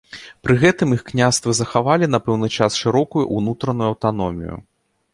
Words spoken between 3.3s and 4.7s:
ўнутраную аўтаномію.